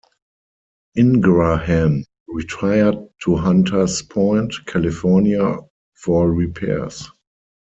"Ingraham" 0.97 2.03
retired 2.27 2.95
to 3.23 3.35
Hunter's 3.35 4.01
Point, 4.01 4.51
California, 4.65 5.59
for 5.93 6.33
repairs. 6.33 7.07